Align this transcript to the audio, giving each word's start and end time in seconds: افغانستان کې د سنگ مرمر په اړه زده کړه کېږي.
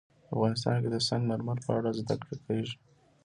افغانستان 0.33 0.75
کې 0.83 0.89
د 0.91 0.97
سنگ 1.07 1.23
مرمر 1.31 1.57
په 1.65 1.71
اړه 1.77 1.89
زده 1.99 2.15
کړه 2.21 2.35
کېږي. 2.45 2.75